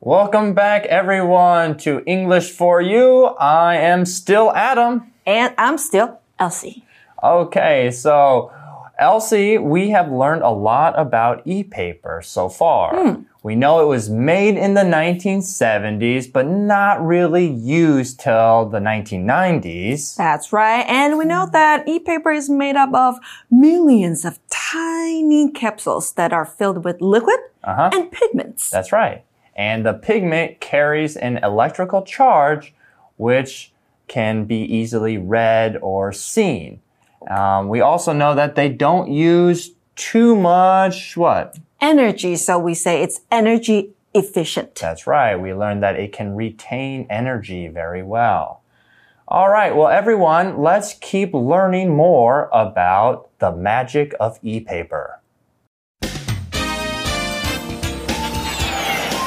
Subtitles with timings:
[0.00, 3.26] Welcome back, everyone, to English for You.
[3.40, 5.10] I am still Adam.
[5.24, 6.84] And I'm still Elsie.
[7.22, 8.52] Okay, so
[8.98, 13.18] Elsie, we have learned a lot about e paper so far.
[13.42, 20.16] We know it was made in the 1970s, but not really used till the 1990s.
[20.16, 20.84] That's right.
[20.88, 23.18] And we know that e-paper is made up of
[23.48, 27.90] millions of tiny capsules that are filled with liquid Uh-huh.
[27.92, 28.68] and pigments.
[28.70, 29.24] That's right.
[29.56, 32.74] And the pigment carries an electrical charge,
[33.16, 33.72] which
[34.06, 36.80] can be easily read or seen.
[37.28, 41.58] Um, we also know that they don't use too much what?
[41.80, 44.74] Energy, so we say it's energy efficient.
[44.76, 45.36] That's right.
[45.36, 48.62] We learned that it can retain energy very well.
[49.28, 49.74] All right.
[49.74, 55.20] Well, everyone, let's keep learning more about the magic of e-paper.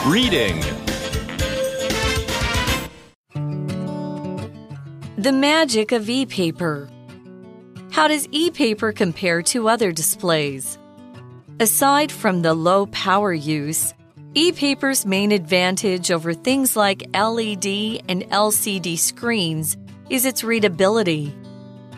[0.09, 0.59] Reading.
[5.17, 6.89] The magic of e paper.
[7.92, 10.80] How does e paper compare to other displays?
[11.59, 13.94] Aside from the low power use,
[14.34, 19.78] e paper's main advantage over things like LED and LCD screens
[20.09, 21.31] is its readability.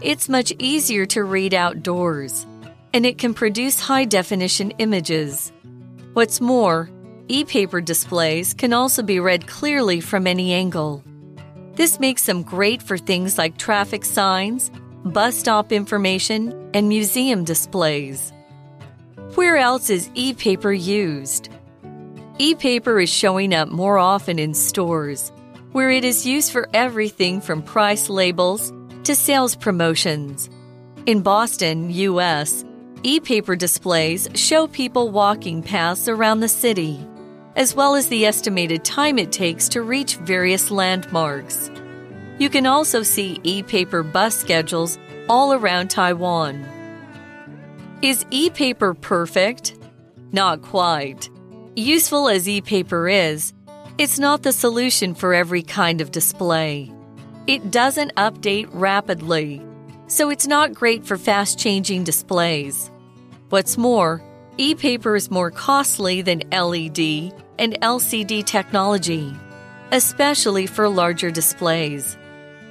[0.01, 2.45] It's much easier to read outdoors,
[2.93, 5.53] and it can produce high definition images.
[6.11, 6.89] What's more,
[7.31, 11.01] e paper displays can also be read clearly from any angle.
[11.75, 14.69] This makes them great for things like traffic signs,
[15.05, 18.33] bus stop information, and museum displays.
[19.35, 21.47] Where else is e paper used?
[22.37, 25.31] E paper is showing up more often in stores,
[25.71, 28.73] where it is used for everything from price labels
[29.05, 30.49] to sales promotions.
[31.05, 32.65] In Boston, U.S.,
[33.03, 36.99] e paper displays show people walking paths around the city,
[37.55, 41.69] as well as the estimated time it takes to reach various landmarks.
[42.39, 44.97] You can also see e paper bus schedules
[45.29, 46.65] all around Taiwan.
[48.01, 49.77] Is e paper perfect?
[50.31, 51.29] Not quite.
[51.75, 53.53] Useful as e paper is,
[53.97, 56.91] it's not the solution for every kind of display.
[57.47, 59.61] It doesn't update rapidly,
[60.07, 62.89] so it's not great for fast changing displays.
[63.49, 64.23] What's more,
[64.57, 69.33] e paper is more costly than LED and LCD technology,
[69.91, 72.17] especially for larger displays.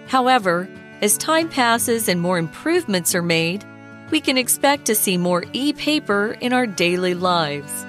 [0.07, 0.69] However,
[1.01, 3.65] as time passes and more improvements are made,
[4.11, 7.87] we can expect to see more e paper in our daily lives.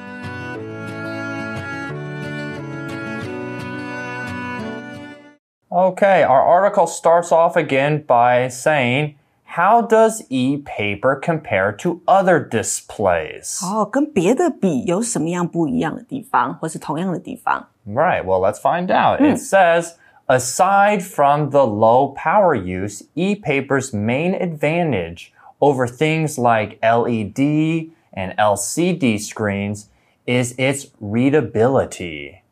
[5.72, 9.18] Okay, our article starts off again by saying,
[9.57, 13.65] How does e paper compare to other displays?
[13.65, 17.69] 哦，跟别的比有什么样不一样的地方，或是同样的地方？
[17.87, 19.21] Right, well, let's find out.
[19.21, 19.93] It says,
[20.27, 28.35] aside from the low power use, e paper's main advantage over things like LED and
[28.37, 29.87] LCD screens
[30.27, 32.43] is its readability.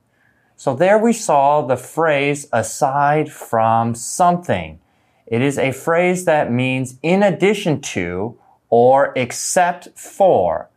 [0.57, 4.79] So there we saw the phrase aside from something.
[5.30, 8.38] It is a phrase that means in addition to
[8.70, 10.70] or except for.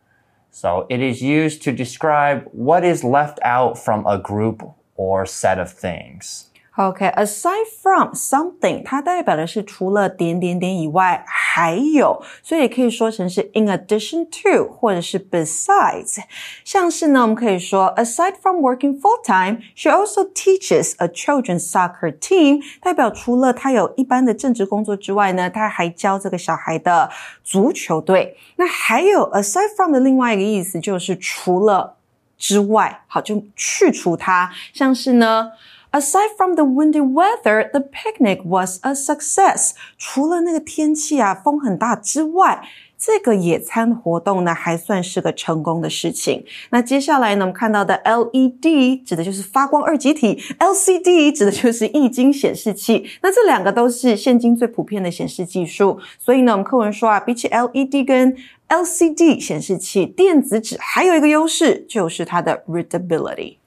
[0.51, 4.63] So it is used to describe what is left out from a group
[4.95, 6.49] or set of things.
[6.75, 16.23] OK，aside、from something，它代表的是除了点点点以外还有，所以也可以说成是 in addition to 或者是 besides。
[16.65, 27.07] 像是呢，我们可以说 aside from working full time，she also teaches a children's soccer team，代表除了她有一般的正职工作之外呢，她还教这个小孩的
[27.43, 28.35] 足球队。
[28.55, 31.97] 那还有 aside from 的另外一个意思就是除了
[32.35, 35.51] 之外，好就去除它，像是呢。
[35.95, 39.73] Aside from the windy weather, the picnic was a success.
[39.95, 42.63] 除了那个天气啊，风很大之外，
[42.97, 46.43] 这个野餐活动呢，还算是个成功的事情。
[46.71, 53.07] 那接下来呢，我们看到的 LED 指的就是发光二极体，LCD 指的就是液晶显示器。
[53.21, 55.99] 那这两个都是现今最普遍的显示技术。
[56.17, 58.35] 所以呢，我们课文说啊，比起 LED 跟
[58.67, 63.57] LCD 显示器，电子纸还有一个优势，就是它的 readability。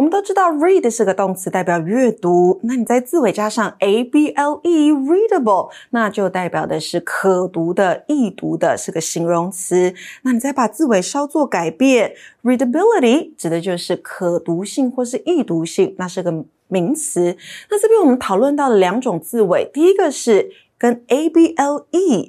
[0.00, 2.58] 我们都知道，read 是个动词，代表阅读。
[2.62, 9.92] 那你在字尾加上 a b l e readable，那就代表的是可读的、易读的，是个形容词。
[10.22, 17.36] 那你再把字尾稍作改变，readability 指的就是可读性或是易读性，那是个名词。
[17.68, 21.54] 那这边我们讨论到了两种字尾，第一个是跟 able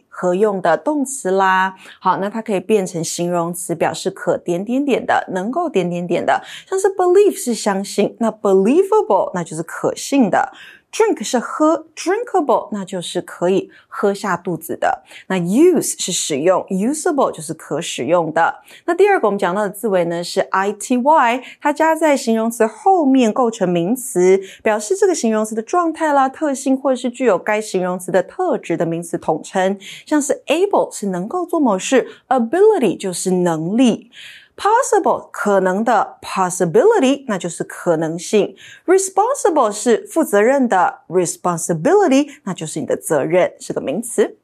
[0.09, 1.73] 合用的动词啦。
[2.01, 10.51] 好，那它可以变成形容词，表示可点点点的，能够点点点的，像是 believe 是相信，那 believable 那就是可信的。
[10.91, 15.03] Drink 是喝，drinkable 那就是可以喝下肚子的。
[15.27, 18.55] 那 use 是使用，usable 就是可使用的。
[18.83, 29.77] 那第二个我们讲到的字尾呢是 ity，它加在形容词后面构成名词，表示这个形容词的状态啦、特性，或者是具有该形容词的特质的名词统称。
[30.05, 34.11] 像是 able 是能够做某事，ability 就是能力。
[34.60, 38.56] Possible 可能的 possibility，那就是可能性。
[38.86, 44.38] Responsible 是负责任的，responsibility 那就是你的责任，是个名词。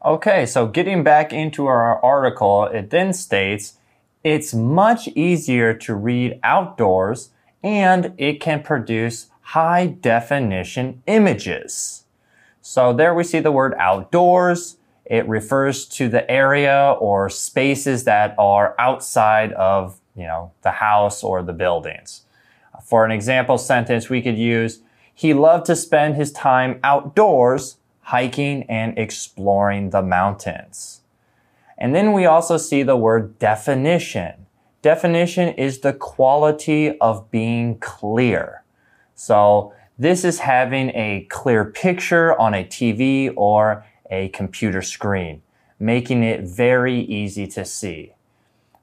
[0.00, 3.74] Okay, so getting back into our article, it then states
[4.24, 7.28] it's much easier to read outdoors
[7.62, 12.00] and it can produce high definition images.
[12.60, 14.75] So there we see the word outdoors.
[15.09, 21.23] It refers to the area or spaces that are outside of, you know, the house
[21.23, 22.23] or the buildings.
[22.83, 24.81] For an example sentence, we could use,
[25.13, 31.01] he loved to spend his time outdoors, hiking and exploring the mountains.
[31.77, 34.45] And then we also see the word definition.
[34.81, 38.63] Definition is the quality of being clear.
[39.15, 45.41] So this is having a clear picture on a TV or a computer screen,
[45.79, 48.13] making it very easy to see.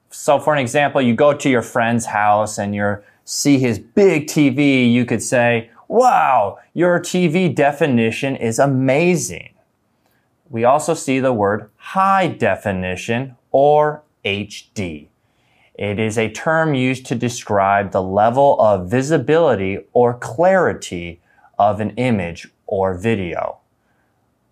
[0.09, 4.27] So for an example, you go to your friend's house and you see his big
[4.27, 9.53] TV, you could say, wow, your TV definition is amazing.
[10.49, 15.07] We also see the word high definition or HD.
[15.73, 21.19] It is a term used to describe the level of visibility or clarity
[21.59, 23.57] of an image or video.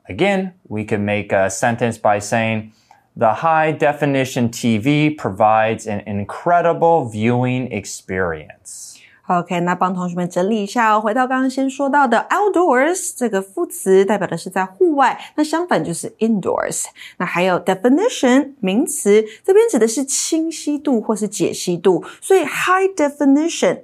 [0.08, 2.70] Again, we could make a sentence by saying,
[3.16, 8.94] the high definition TV provides an incredible viewing experience.
[9.26, 11.00] OK，那帮同学们整理一下哦。
[11.02, 16.87] 回到刚刚先说到的 outdoors 这个副词，代表的是在户外，那相反就是 indoors。
[17.19, 23.82] 那还有 definition 名词，这边指的是清晰度或是解析度，所以 high definition。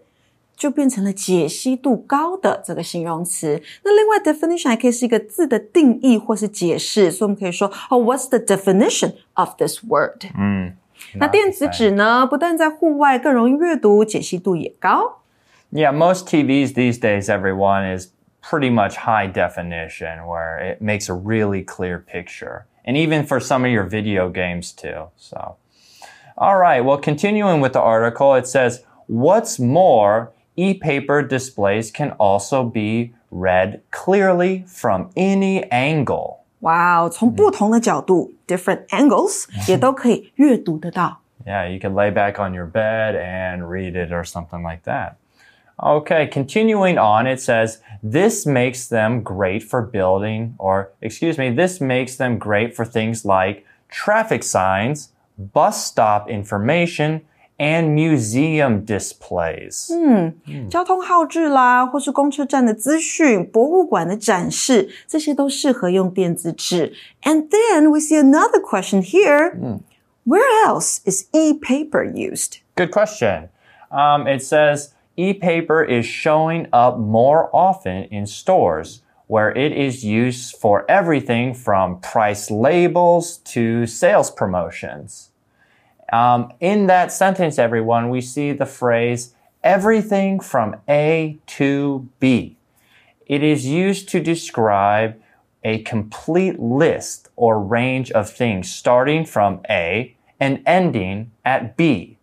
[0.59, 3.61] 就变成了解析度高的这个形容词。
[3.83, 10.27] 那另外，definition 还可以是一个字的定义或是解释，所以我们可以说，哦，What's the definition of this word？
[10.39, 10.77] 嗯，
[11.17, 15.23] 那电子纸呢，不但在户外更容易阅读，解析度也高。
[15.73, 21.65] Yeah, most TVs these days, everyone is pretty much high definition, where it makes a really
[21.65, 25.09] clear picture, and even for some of your video games too.
[25.17, 25.57] So,
[26.37, 26.85] all right.
[26.85, 33.81] Well, continuing with the article, it says, "What's more." e-paper displays can also be read
[33.91, 36.41] clearly from any angle.
[36.61, 41.21] 哇哦，从不同的角度 different angles 也都可以阅读得到。
[41.45, 45.17] Yeah, you can lay back on your bed and read it or something like that.
[45.77, 51.81] Okay, continuing on, it says, this makes them great for building, or excuse me, this
[51.81, 57.23] makes them great for things like traffic signs, bus stop information,
[57.59, 59.93] and museum displays.
[59.95, 66.93] 嗯，交通号志啦，或是公车站的资讯、博物馆的展示，这些都适合用电子纸。
[67.23, 69.81] And then we see another question here.
[70.25, 72.59] Where else is e-paper used?
[72.75, 73.51] Good question.
[73.91, 80.57] Um, it says e-paper is showing up more often in stores where it is used
[80.57, 85.31] for everything from price labels to sales promotions.
[86.12, 92.58] Um, in that sentence, everyone, we see the phrase everything from A to B.
[93.26, 95.22] It is used to describe
[95.64, 102.18] a complete list or range of things starting from A and ending at B.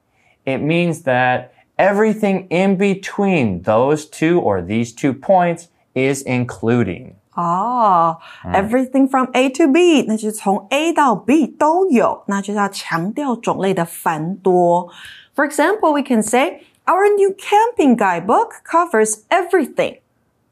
[0.44, 7.16] It means that everything in between those two or these two points is including.
[7.35, 14.89] 哦、oh,，everything from A to B，那就是从 A 到 B 都有，那就是要强调种类的繁多。
[15.33, 19.99] For example, we can say our new camping guidebook covers everything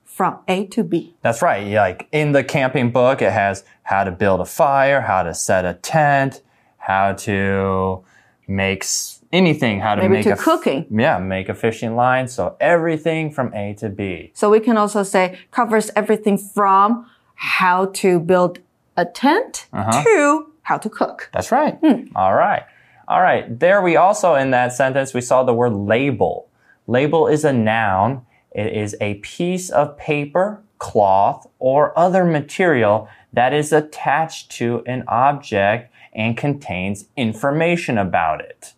[0.05, 1.15] from A to B.
[1.21, 1.65] That's right.
[1.65, 5.65] Like in the camping book, it has how to build a fire, how to set
[5.65, 6.41] a tent,
[6.77, 8.03] how to
[8.47, 8.85] make
[9.34, 10.86] anything, how to Maybe make to a cooking.
[10.90, 12.28] Yeah, make a fishing line.
[12.28, 14.30] So everything from A to B.
[14.34, 18.60] So we can also say covers everything from how to build
[18.96, 20.04] a tent uh-huh.
[20.04, 21.30] to how to cook.
[21.32, 21.76] That's right.
[21.82, 22.16] Hmm.
[22.16, 22.62] All right.
[23.08, 23.58] All right.
[23.58, 26.48] There we also in that sentence we saw the word label.
[26.86, 28.24] Label is a noun.
[28.52, 35.02] It is a piece of paper cloth, or other material that is attached to an
[35.08, 38.73] object and contains information about it.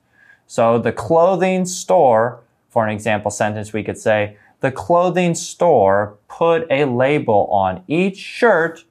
[0.48, 6.68] So the clothing store, for an example sentence, we could say, the clothing store put
[6.70, 8.84] a label on each shirt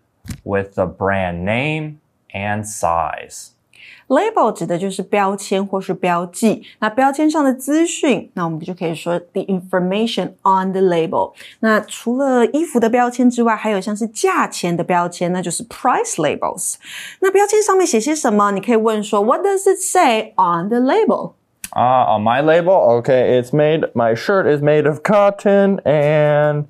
[0.43, 2.01] with the brand name
[2.33, 3.51] and size.
[4.09, 6.65] Label 指的就是标签或是标记。
[6.81, 11.33] 那标签上的资讯，那我们就可以说 the information on the label。
[11.61, 16.75] 那除了衣服的标签之外，还有像是价钱的标签，那就是 price labels。
[17.21, 18.51] 那标签上面写些什么？
[18.51, 21.33] 你可以问说 What does it say on the label？Ah,
[21.76, 23.84] Uh, on my label, okay, it's made.
[23.96, 26.68] My shirt is made of cotton and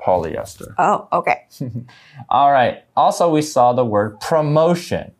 [0.00, 0.74] polyester.
[0.78, 1.46] Oh, okay.
[2.30, 2.84] All right.
[2.96, 5.12] Also, we saw the word promotion.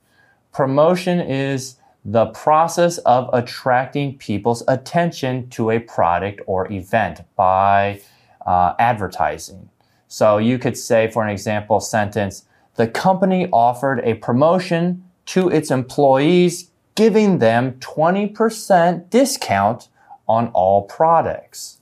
[0.52, 8.00] Promotion is the process of attracting people's attention to a product or event by
[8.46, 9.68] uh, advertising.
[10.08, 12.44] So you could say, for an example sentence,
[12.76, 19.87] the company offered a promotion to its employees, giving them 20% discount
[20.25, 21.77] on all products.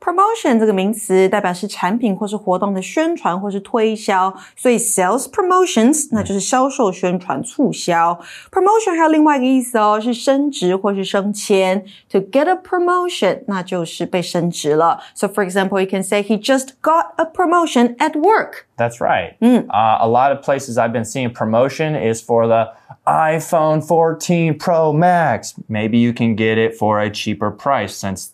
[0.00, 8.18] Promotion 这个名词代表是产品或是活动的宣传或是推销，所以 sales promotions 那就是销售宣传促销。
[8.52, 11.84] Promotion 还有另外一个意思哦，是升职或是升迁。
[12.10, 15.00] To get a promotion 那就是被升职了。
[15.16, 18.66] So for example, you can say he just got a promotion at work.
[18.76, 19.36] That's right.
[19.42, 22.68] Uh, a lot of places I've been seeing promotion is for the
[23.07, 25.55] iPhone 14 Pro Max.
[25.67, 28.33] Maybe you can get it for a cheaper price since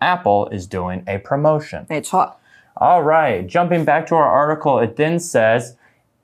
[0.00, 1.86] Apple is doing a promotion.
[1.88, 2.36] 没错。
[2.76, 5.76] All right, jumping back to our article, it then says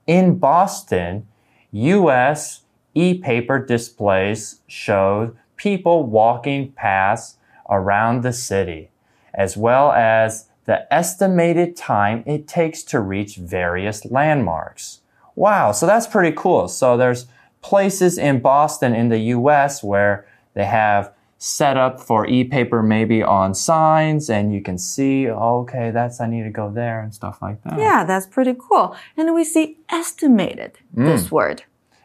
[0.07, 1.27] in Boston,
[1.73, 2.63] U.S.
[2.95, 8.91] e paper displays showed people walking past around the city,
[9.33, 15.01] as well as the estimated time it takes to reach various landmarks.
[15.37, 16.67] Wow, so that's pretty cool.
[16.67, 17.27] So there's
[17.63, 21.13] places in Boston in the US where they have
[21.43, 26.27] set up for e-paper maybe on signs and you can see oh, okay that's i
[26.27, 27.79] need to go there and stuff like that.
[27.79, 28.95] Yeah, that's pretty cool.
[29.17, 31.07] And we see estimated mm.
[31.07, 31.63] this word.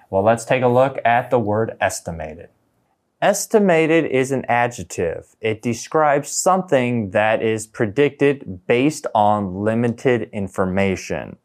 [0.09, 2.47] well let's take a look at the word estimated.
[3.21, 5.35] Estimated is an adjective.
[5.41, 11.35] It describes something that is predicted based on limited information.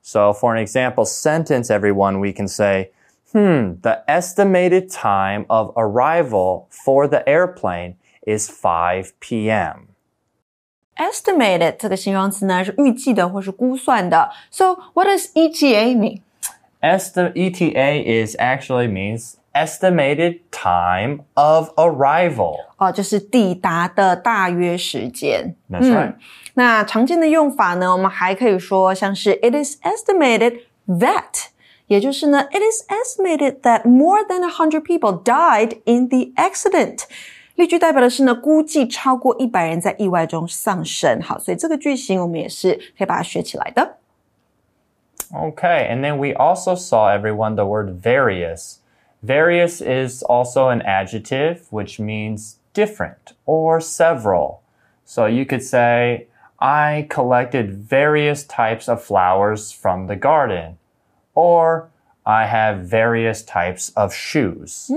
[0.00, 2.92] So for an example sentence everyone we can say
[3.35, 7.95] Hmm, the estimated time of arrival for the airplane
[8.27, 9.87] is 5 p.m.
[10.97, 14.29] Estimated 这个形容词呢是预计的或是估算的。
[14.51, 16.21] So what does ETA mean?
[16.81, 22.57] Esti- ETA is actually means estimated time of arrival.
[22.77, 25.55] 哦，就是抵达的大约时间。
[25.69, 26.15] That's right.
[26.55, 31.47] 那常见的用法呢，我们还可以说像是 It is estimated that，
[31.87, 37.03] 也就是呢，It is estimated that more than a hundred people died in the accident。
[37.55, 41.21] 例句代表的是呢，估计超过一百人在意外中丧生。
[41.21, 43.97] 好，所以这个句型我们也是可以把它学起来的。
[45.33, 48.77] Okay, and then we also saw everyone the word various.
[49.23, 54.61] Various is also an adjective which means different or several.
[55.05, 60.77] So you could say, I collected various types of flowers from the garden.
[61.36, 61.88] Or
[62.26, 64.90] I have various types of shoes.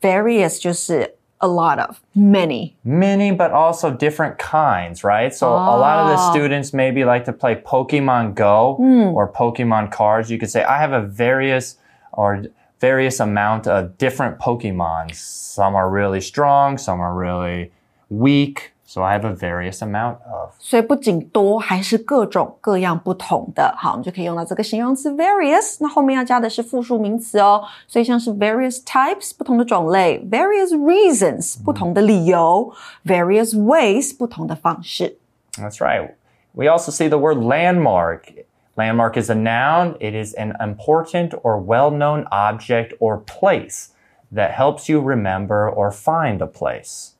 [0.00, 2.76] Various 就是 a lot of many。
[2.84, 5.34] Many, but also different kinds, right?
[5.34, 6.30] So a lot of the Ah.
[6.30, 8.76] students maybe like to play Pokemon Go
[9.14, 10.30] or Pokemon cards.
[10.30, 11.76] You could say, I have a various
[12.12, 12.44] or
[12.80, 15.16] various amount of different Pokemons.
[15.16, 17.72] Some are really strong, some are really
[18.10, 18.73] weak.
[18.93, 20.49] So I have a various amount of.
[20.57, 23.71] 所以不仅多，还是各种各样不同的。
[23.77, 25.77] 好，我们就可以用到这个形容词 various。
[25.79, 32.73] 那后面要加的是复数名词哦，所以像是 various types 不同的种类，various reasons 不同的理由，
[33.05, 35.17] various ways 不同的方式。
[35.53, 36.15] That's right.
[36.53, 38.45] We also see the word landmark.
[38.75, 39.97] Landmark is a noun.
[39.99, 43.89] It is an important or well-known object or place
[44.33, 47.11] that helps you remember or find a place.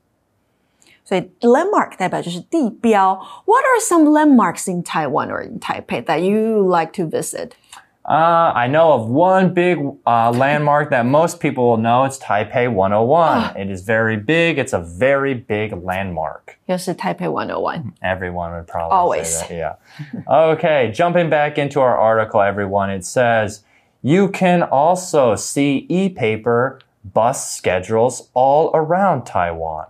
[1.03, 3.15] 所以 landmark 代表就是地标。
[3.45, 7.53] What are some landmarks in Taiwan or in Taipei that you like to visit?
[8.09, 12.05] Uh, I know of one big uh, landmark that most people will know.
[12.05, 13.55] It's Taipei 101.
[13.55, 14.57] It is very big.
[14.57, 16.57] It's a very big landmark.
[16.65, 17.93] 又是 Taipei 101。
[18.01, 19.25] Everyone would probably Always.
[19.25, 19.77] say that.
[20.25, 20.53] Yeah.
[20.53, 23.61] okay, jumping back into our article, everyone, it says
[24.01, 29.85] you can also see e-paper bus schedules all around Taiwan.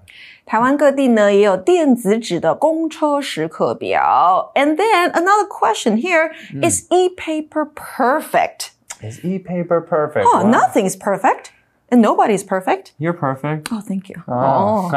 [0.45, 4.51] 台湾各地呢也有电子纸的公车时刻表。
[4.55, 8.69] And then another question here is e-paper perfect?
[9.01, 10.25] Is e-paper perfect?
[10.25, 11.51] Oh, Well, nothing is perfect,
[11.89, 12.91] and nobody is perfect.
[12.97, 13.69] You're perfect.
[13.71, 14.21] Oh, thank you.
[14.27, 14.89] Oh.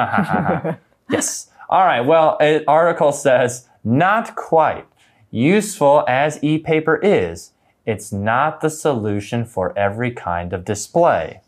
[1.11, 1.49] yes.
[1.69, 2.01] All right.
[2.01, 4.87] Well, an article says not quite.
[5.31, 7.53] Useful as e-paper is,
[7.87, 11.41] it's not the solution for every kind of display.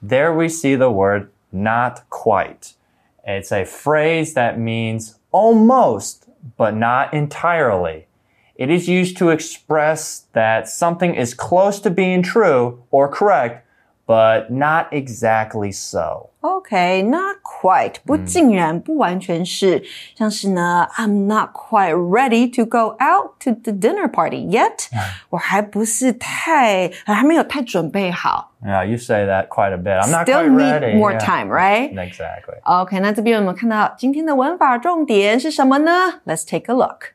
[0.00, 2.74] There we see the word not quite.
[3.23, 8.07] It's a phrase that means almost, but not entirely.
[8.55, 13.65] It is used to express that something is close to being true or correct,
[14.07, 16.30] but not exactly so.
[16.40, 19.82] Okay, not quite，不尽然，不完全是，
[20.16, 24.86] 像是呢，I'm not quite ready to go out to the dinner party yet，
[25.30, 28.52] 我还不是太，还没有太准备好。
[28.64, 30.00] Yeah, you say that quite a bit.
[30.00, 30.96] I'm not Still quite need ready.
[30.96, 31.24] more Yeah.
[31.24, 31.92] time, right?
[31.92, 32.60] Exactly.
[32.62, 36.20] OK，那这边我们看到今天的文法重点是什么呢？
[36.24, 37.12] Let's take a look。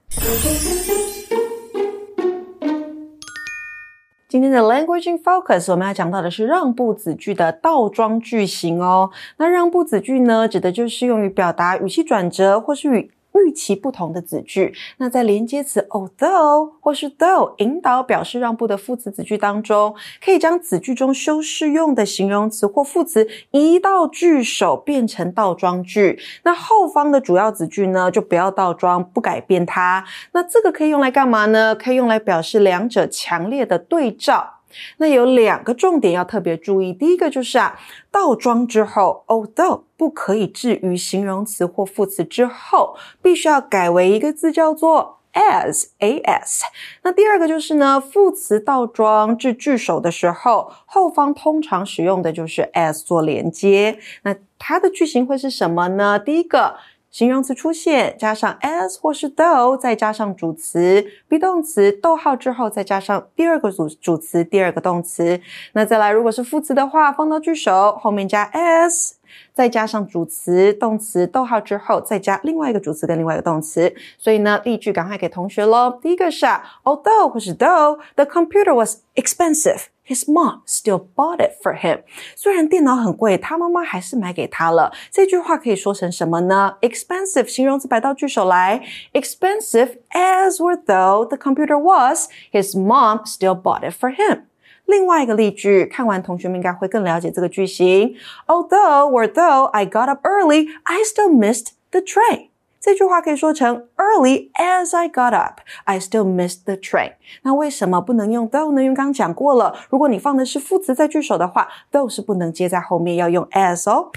[4.28, 9.08] 今天的 Language in Focus，我们要讲到的是让步子句的倒装句型哦。
[9.36, 14.74] 那让步子句呢，指的就是用于表达语气转折或是与预期不同的子句。
[14.98, 26.18] 那在连接词 although 或是 though 引导表示让步的副词子句当中，可以将子句中修饰用的形容词或副词移到句首，变成倒装句。
[26.44, 30.04] 那后方的主要子句呢，就不要倒装，不改变它。
[30.32, 31.74] 那这个可以用来干嘛呢？
[31.74, 34.55] 可以用来表示两者强烈的对照。
[34.98, 37.78] 那有两个重点要特别注意，第一个就是啊，
[38.10, 46.62] 倒装之后，although 不可以置于形容词或副词之后，必须要改为一个字叫做 as as。
[47.02, 53.98] 那第二个就是呢，副词倒装至句首的时候，后方通常使用的就是 as 做连接。
[54.22, 56.18] 那它的句型会是什么呢？
[56.18, 56.76] 第一个。
[57.16, 65.40] 形容词出现，加上 as 或是 though，再加上主词 be 动词，逗号之后再加上第二个主主词，第二个动词。
[65.72, 69.14] 那再来，如果是副词的话，放到句首后面加 s，
[69.54, 73.94] 再加上主词、动词，逗号之后再加另外一个主词跟另外一个动词。
[74.18, 75.98] 所以呢，例句赶快给同学喽。
[76.02, 76.44] 第一个是
[76.84, 79.84] ，although 或是 though，the computer was expensive。
[80.05, 82.01] His mom still bought it for him。
[82.35, 84.91] 虽然电脑很贵，他妈妈还是买给他了。
[85.09, 86.75] 这句话可以说成什么呢？
[86.81, 88.83] Expensive 形容词摆到句首来，
[89.13, 94.41] expensive as or though the computer was, his mom still bought it for him。
[94.85, 98.15] 另外一个例句，看完同学们应该会更了解这个句型。
[98.47, 102.49] Although or though I got up early, I still missed the train。
[102.85, 107.13] 这句话可以说成 Early as I got up, I still missed the train。
[107.43, 108.81] 那为什么不能用 though 呢？
[108.81, 114.11] 因为刚刚讲过了，如果你放的是副词在句首的话，though 是不能接在后面，要用 as 哦。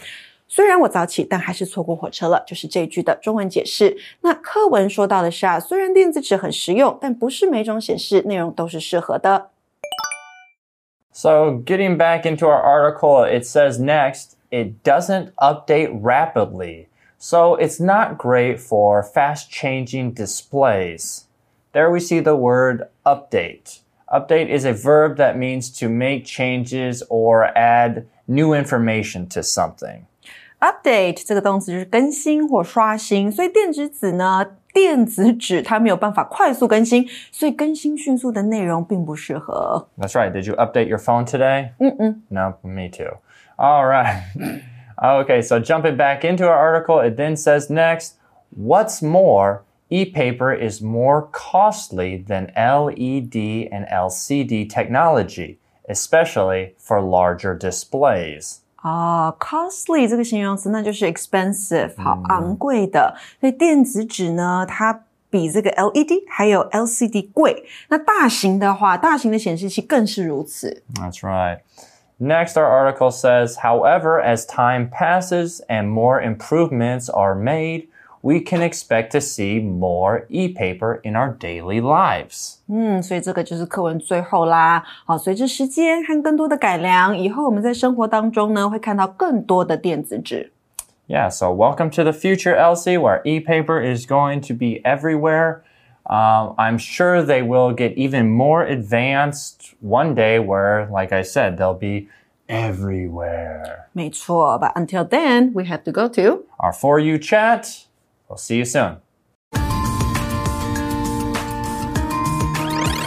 [0.48, 3.96] 虽然我早起，但还是错过火车了，就是这一句的中文解释。
[4.20, 9.50] 那课文说到的是啊，虽然电子纸很实用，但不是每种显示内容都是适合的。
[11.12, 16.86] So, getting back into our article, it says next, it doesn't update rapidly.
[17.18, 21.22] So, it's not great for fast changing displays.
[21.72, 23.80] There we see the word update.
[24.12, 30.04] Update is a verb that means to make changes or add new information to something.
[30.60, 39.88] Update 这个动词就是更新或刷新，所以电子纸呢，电子纸它没有办法快速更新，所以更新迅速的内容并不适合。
[39.98, 40.30] That's right.
[40.30, 41.70] Did you update your phone today?
[41.78, 43.16] 嗯嗯， No, me too.
[43.56, 44.22] All right.
[45.02, 48.14] okay, so jumping back into our article, it then says next,
[48.50, 58.60] what's more, e-paper is more costly than LED and LCD technology, especially for larger displays.
[58.76, 63.16] 啊、c o s t l y 这个形容词那就是 expensive，好、昂贵的。
[63.40, 67.64] 所以电子纸呢，它比这个 LED 还有 LCD 贵。
[67.88, 70.82] 那大型的话，大型的显示器更是如此。
[70.94, 71.60] That's right.
[72.20, 77.88] Next, our article says, however, as time passes and more improvements are made,
[78.22, 82.60] we can expect to see more e-paper in our daily lives.
[82.68, 84.84] 嗯，所以这个就是课文最后啦。
[85.04, 90.52] 好，随着时间和更多的改良，以后我们在生活当中呢，会看到更多的电子纸。
[91.06, 95.58] Yeah, so welcome to the future, Elsie, where e-paper is going to be everywhere.
[96.09, 101.57] Um, I'm sure they will get even more advanced one day where, like I said,
[101.59, 102.09] they'll be
[102.47, 103.89] everywhere.
[103.93, 107.85] 没错，But until then, we have to go to Our For You chat.
[108.27, 108.97] We'll see you soon.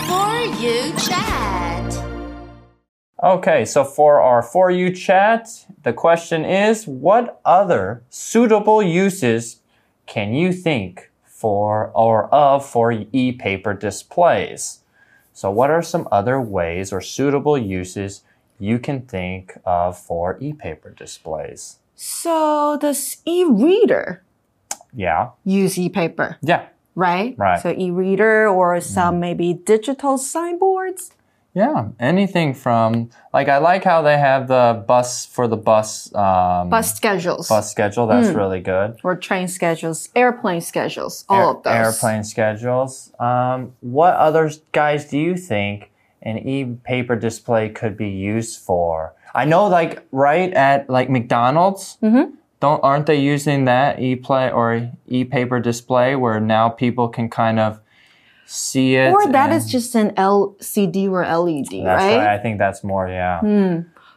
[0.07, 1.93] For you chat.
[3.21, 5.49] Okay, so for our For You chat,
[5.83, 9.61] the question is what other suitable uses
[10.07, 11.11] can you think
[11.43, 14.81] for or of for e paper displays?
[15.33, 18.23] So, what are some other ways or suitable uses
[18.59, 21.79] you can think of for e paper displays?
[21.95, 24.23] So does e-reader
[24.95, 27.35] Yeah, use e-paper, yeah, right?
[27.39, 27.63] Right.
[27.63, 29.21] So e-reader or some mm-hmm.
[29.21, 31.13] maybe digital signboards.
[31.55, 31.89] Yeah.
[32.01, 36.95] Anything from, like, I like how they have the bus for the bus, um, Bus
[36.97, 38.07] schedules bus schedule.
[38.07, 38.99] That's really good.
[39.05, 41.75] or train schedules, airplane schedules, all of those.
[41.75, 43.13] airplane schedules.
[43.21, 45.91] Um, what other guys do you think
[46.23, 49.15] an e-paper display could be used for?
[49.35, 52.35] I know, like right at like McDonald's, Mm-hmm.
[52.61, 57.81] don't aren't they using that e-play or e-paper display where now people can kind of
[58.53, 59.13] see it?
[59.13, 62.13] Or that is just an LCD or LED, that's right?
[62.13, 62.19] Hmm.
[62.19, 62.35] right.
[62.35, 63.09] I think that's more.
[63.09, 63.41] Yeah.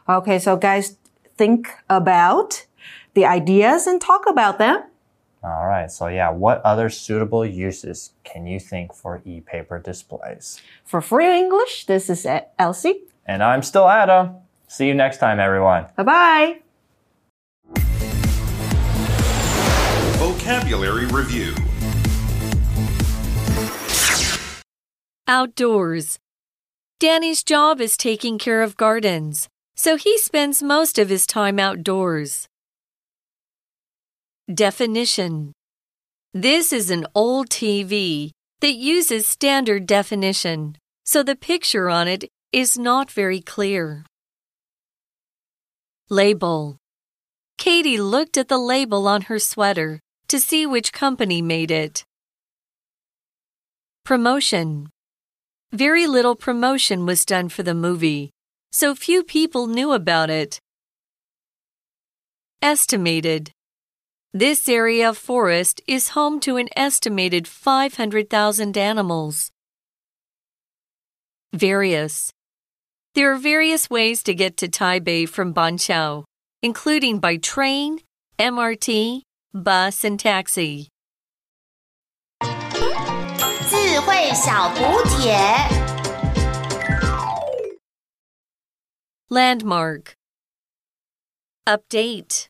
[0.08, 0.98] Okay, so guys,
[1.36, 2.66] think about
[3.14, 4.82] the ideas and talk about them.
[5.42, 5.90] All right.
[5.90, 10.60] So yeah, what other suitable uses can you think for e-paper displays?
[10.84, 12.26] For free English, this is
[12.58, 13.02] Elsie.
[13.26, 14.36] And I'm still Adam.
[14.68, 15.86] See you next time, everyone.
[15.96, 16.58] Bye bye.
[20.18, 21.54] Vocabulary Review
[25.28, 26.20] Outdoors.
[27.00, 32.46] Danny's job is taking care of gardens, so he spends most of his time outdoors.
[34.54, 35.52] Definition
[36.32, 42.78] This is an old TV that uses standard definition, so the picture on it is
[42.78, 44.04] not very clear.
[46.08, 46.76] Label
[47.58, 52.04] Katie looked at the label on her sweater to see which company made it.
[54.04, 54.88] Promotion
[55.72, 58.30] very little promotion was done for the movie,
[58.70, 60.60] so few people knew about it.
[62.62, 63.50] Estimated.
[64.32, 69.50] This area of forest is home to an estimated 500,000 animals.
[71.52, 72.30] Various.
[73.14, 76.24] There are various ways to get to Taipei from Banqiao,
[76.62, 78.00] including by train,
[78.38, 79.22] MRT,
[79.54, 80.88] bus, and taxi.
[84.05, 85.37] 慧小补帖。
[89.29, 90.15] Landmark.
[91.65, 92.47] Update.